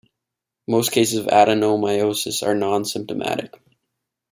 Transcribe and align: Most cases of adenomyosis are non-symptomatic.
Most 0.67 0.91
cases 0.91 1.19
of 1.19 1.27
adenomyosis 1.27 2.41
are 2.41 2.55
non-symptomatic. 2.55 3.53